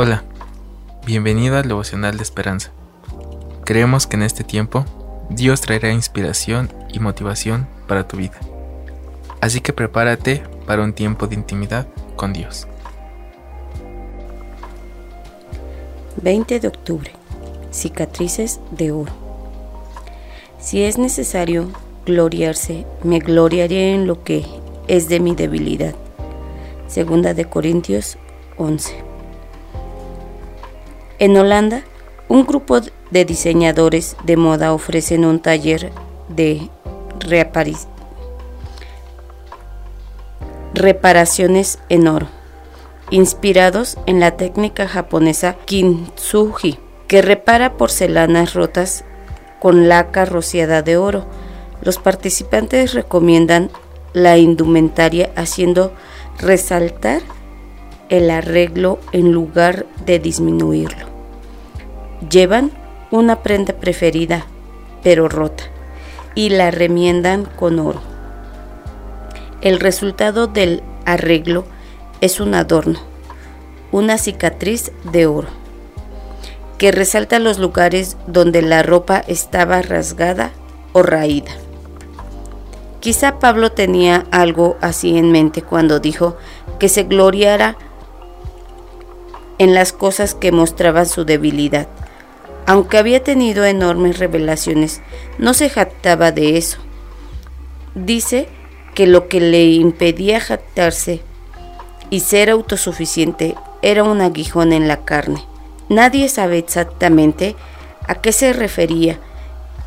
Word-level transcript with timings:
Hola, 0.00 0.22
bienvenido 1.04 1.56
al 1.56 1.66
devocional 1.66 2.18
de 2.18 2.22
esperanza. 2.22 2.70
Creemos 3.64 4.06
que 4.06 4.14
en 4.14 4.22
este 4.22 4.44
tiempo 4.44 4.84
Dios 5.28 5.60
traerá 5.60 5.90
inspiración 5.90 6.72
y 6.92 7.00
motivación 7.00 7.66
para 7.88 8.06
tu 8.06 8.16
vida. 8.16 8.38
Así 9.40 9.60
que 9.60 9.72
prepárate 9.72 10.44
para 10.68 10.84
un 10.84 10.92
tiempo 10.92 11.26
de 11.26 11.34
intimidad 11.34 11.88
con 12.14 12.32
Dios. 12.32 12.68
20 16.22 16.60
de 16.60 16.68
octubre. 16.68 17.10
Cicatrices 17.72 18.60
de 18.70 18.92
oro. 18.92 19.10
Si 20.60 20.80
es 20.84 20.96
necesario 20.96 21.72
gloriarse, 22.06 22.86
me 23.02 23.18
gloriaré 23.18 23.94
en 23.94 24.06
lo 24.06 24.22
que 24.22 24.46
es 24.86 25.08
de 25.08 25.18
mi 25.18 25.34
debilidad. 25.34 25.96
Segunda 26.86 27.34
de 27.34 27.46
Corintios 27.46 28.16
11. 28.58 29.17
En 31.20 31.36
Holanda, 31.36 31.82
un 32.28 32.46
grupo 32.46 32.80
de 33.10 33.24
diseñadores 33.24 34.16
de 34.22 34.36
moda 34.36 34.72
ofrecen 34.72 35.24
un 35.24 35.40
taller 35.40 35.90
de 36.28 36.70
reparaciones 40.74 41.80
en 41.88 42.06
oro, 42.06 42.28
inspirados 43.10 43.98
en 44.06 44.20
la 44.20 44.36
técnica 44.36 44.86
japonesa 44.86 45.56
kintsugi, 45.64 46.78
que 47.08 47.20
repara 47.20 47.76
porcelanas 47.76 48.54
rotas 48.54 49.04
con 49.58 49.88
laca 49.88 50.24
rociada 50.24 50.82
de 50.82 50.98
oro. 50.98 51.26
Los 51.82 51.98
participantes 51.98 52.94
recomiendan 52.94 53.70
la 54.12 54.38
indumentaria 54.38 55.32
haciendo 55.34 55.92
resaltar 56.38 57.22
el 58.08 58.30
arreglo 58.30 58.98
en 59.12 59.32
lugar 59.32 59.86
de 60.06 60.18
disminuirlo. 60.18 61.06
Llevan 62.30 62.70
una 63.10 63.42
prenda 63.42 63.74
preferida, 63.74 64.46
pero 65.02 65.28
rota, 65.28 65.64
y 66.34 66.50
la 66.50 66.70
remiendan 66.70 67.44
con 67.44 67.78
oro. 67.78 68.00
El 69.60 69.80
resultado 69.80 70.46
del 70.46 70.82
arreglo 71.04 71.64
es 72.20 72.40
un 72.40 72.54
adorno, 72.54 72.98
una 73.92 74.18
cicatriz 74.18 74.92
de 75.12 75.26
oro, 75.26 75.48
que 76.78 76.92
resalta 76.92 77.38
los 77.38 77.58
lugares 77.58 78.16
donde 78.26 78.62
la 78.62 78.82
ropa 78.82 79.22
estaba 79.26 79.82
rasgada 79.82 80.52
o 80.92 81.02
raída. 81.02 81.52
Quizá 83.00 83.38
Pablo 83.38 83.72
tenía 83.72 84.26
algo 84.30 84.76
así 84.80 85.16
en 85.16 85.30
mente 85.30 85.62
cuando 85.62 86.00
dijo 86.00 86.36
que 86.78 86.88
se 86.88 87.04
gloriara 87.04 87.76
en 89.58 89.74
las 89.74 89.92
cosas 89.92 90.34
que 90.34 90.52
mostraban 90.52 91.06
su 91.06 91.24
debilidad. 91.24 91.88
Aunque 92.66 92.98
había 92.98 93.22
tenido 93.22 93.64
enormes 93.64 94.18
revelaciones, 94.18 95.00
no 95.38 95.54
se 95.54 95.70
jactaba 95.70 96.32
de 96.32 96.56
eso. 96.58 96.78
Dice 97.94 98.48
que 98.94 99.06
lo 99.06 99.28
que 99.28 99.40
le 99.40 99.64
impedía 99.66 100.40
jactarse 100.40 101.22
y 102.10 102.20
ser 102.20 102.50
autosuficiente 102.50 103.54
era 103.82 104.04
un 104.04 104.20
aguijón 104.20 104.72
en 104.72 104.88
la 104.88 105.04
carne. 105.04 105.44
Nadie 105.88 106.28
sabe 106.28 106.58
exactamente 106.58 107.56
a 108.06 108.16
qué 108.16 108.32
se 108.32 108.52
refería, 108.52 109.18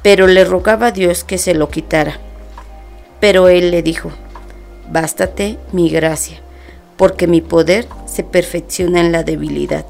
pero 0.01 0.27
le 0.27 0.43
rogaba 0.43 0.87
a 0.87 0.91
Dios 0.91 1.23
que 1.23 1.37
se 1.37 1.53
lo 1.53 1.69
quitara. 1.69 2.19
Pero 3.19 3.47
él 3.47 3.71
le 3.71 3.83
dijo, 3.83 4.11
Bástate 4.91 5.57
mi 5.71 5.89
gracia, 5.89 6.41
porque 6.97 7.27
mi 7.27 7.39
poder 7.39 7.87
se 8.21 8.23
perfecciona 8.23 8.99
en 8.99 9.11
la 9.11 9.23
debilidad. 9.23 9.83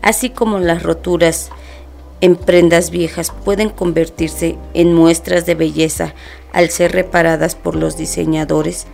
Así 0.00 0.30
como 0.30 0.58
las 0.60 0.82
roturas 0.82 1.50
en 2.22 2.36
prendas 2.36 2.90
viejas 2.90 3.32
pueden 3.44 3.68
convertirse 3.68 4.56
en 4.72 4.94
muestras 4.94 5.44
de 5.44 5.54
belleza 5.54 6.14
al 6.54 6.70
ser 6.70 6.92
reparadas 6.92 7.54
por 7.54 7.76
los 7.76 7.98
diseñadores, 7.98 8.86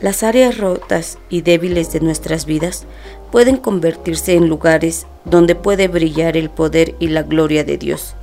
las 0.00 0.24
áreas 0.24 0.58
rotas 0.58 1.18
y 1.28 1.42
débiles 1.42 1.92
de 1.92 2.00
nuestras 2.00 2.44
vidas 2.44 2.86
pueden 3.30 3.56
convertirse 3.56 4.34
en 4.34 4.48
lugares 4.48 5.06
donde 5.24 5.54
puede 5.54 5.86
brillar 5.86 6.36
el 6.36 6.50
poder 6.50 6.96
y 6.98 7.06
la 7.06 7.22
gloria 7.22 7.62
de 7.62 7.78
Dios. 7.78 8.16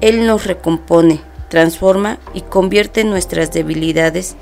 Él 0.00 0.26
nos 0.26 0.46
recompone, 0.46 1.20
transforma 1.50 2.18
y 2.32 2.40
convierte 2.40 3.04
nuestras 3.04 3.52
debilidades 3.52 4.36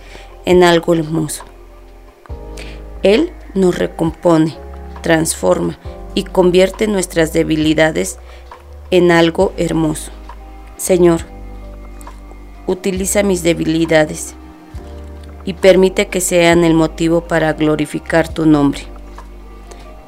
en 0.45 0.63
algo 0.63 0.95
hermoso. 0.95 1.56
Él 3.03 3.33
nos 3.55 3.79
recompone, 3.79 4.57
transforma 5.03 5.79
y 6.15 6.25
convierte 6.25 6.87
nuestras 6.87 7.33
debilidades 7.33 8.19
en 8.91 9.11
algo 9.11 9.53
hermoso. 9.57 10.11
Señor, 10.77 11.21
utiliza 12.67 13.23
mis 13.23 13.43
debilidades 13.43 14.35
y 15.45 15.55
permite 15.55 16.09
que 16.09 16.21
sean 16.21 16.65
el 16.65 16.75
motivo 16.75 17.23
para 17.23 17.53
glorificar 17.53 18.29
tu 18.29 18.47
nombre. 18.47 18.83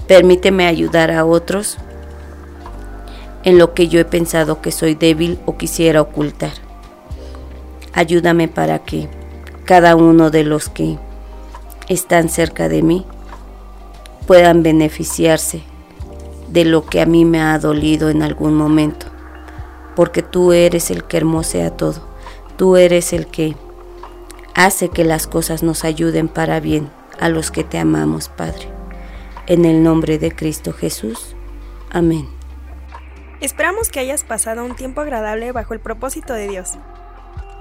Permíteme 0.06 0.66
ayudar 0.66 1.10
a 1.10 1.24
otros 1.24 1.78
en 3.44 3.58
lo 3.58 3.74
que 3.74 3.88
yo 3.88 4.00
he 4.00 4.04
pensado 4.04 4.60
que 4.60 4.72
soy 4.72 4.94
débil 4.94 5.38
o 5.46 5.56
quisiera 5.56 6.00
ocultar. 6.00 6.52
Ayúdame 7.92 8.48
para 8.48 8.80
que 8.80 9.08
cada 9.64 9.96
uno 9.96 10.30
de 10.30 10.44
los 10.44 10.68
que 10.68 10.98
están 11.88 12.28
cerca 12.28 12.68
de 12.68 12.82
mí 12.82 13.06
puedan 14.26 14.62
beneficiarse 14.62 15.62
de 16.48 16.64
lo 16.64 16.84
que 16.84 17.00
a 17.00 17.06
mí 17.06 17.24
me 17.24 17.40
ha 17.40 17.58
dolido 17.58 18.10
en 18.10 18.22
algún 18.22 18.54
momento, 18.54 19.06
porque 19.96 20.22
tú 20.22 20.52
eres 20.52 20.90
el 20.90 21.04
que 21.04 21.16
hermosea 21.16 21.76
todo, 21.76 22.06
tú 22.56 22.76
eres 22.76 23.12
el 23.12 23.26
que 23.26 23.56
hace 24.54 24.90
que 24.90 25.04
las 25.04 25.26
cosas 25.26 25.62
nos 25.62 25.84
ayuden 25.84 26.28
para 26.28 26.60
bien 26.60 26.90
a 27.18 27.28
los 27.28 27.50
que 27.50 27.64
te 27.64 27.78
amamos, 27.78 28.28
Padre. 28.28 28.68
En 29.46 29.64
el 29.64 29.82
nombre 29.82 30.18
de 30.18 30.30
Cristo 30.30 30.72
Jesús. 30.72 31.34
Amén. 31.90 32.28
Esperamos 33.40 33.88
que 33.88 34.00
hayas 34.00 34.24
pasado 34.24 34.64
un 34.64 34.76
tiempo 34.76 35.00
agradable 35.00 35.52
bajo 35.52 35.72
el 35.72 35.80
propósito 35.80 36.34
de 36.34 36.48
Dios. 36.48 36.72